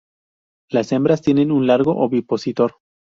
Las 0.71 0.91
hembras 0.93 1.21
tienen 1.21 1.51
un 1.51 1.67
largo 1.67 1.95
ovipositor. 1.97 2.77